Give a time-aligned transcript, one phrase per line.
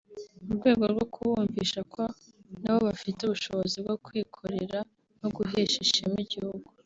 [0.45, 2.01] mu rwego rwo kubumvisha ko
[2.61, 4.79] nabo bafite ubushobozi bwo kwikorera
[5.19, 6.67] no guhesha ishema igihugu